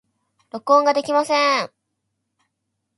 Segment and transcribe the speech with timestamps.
[0.51, 1.71] 録音ができません。